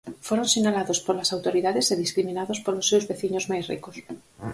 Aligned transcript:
Foron 0.27 0.47
sinalados 0.55 0.99
polas 1.05 1.29
autoridades 1.35 1.85
e 1.93 1.95
discriminados 2.03 2.61
polos 2.65 2.87
seus 2.91 3.07
veciños 3.11 3.47
máis 3.51 3.65
ricos. 3.71 3.95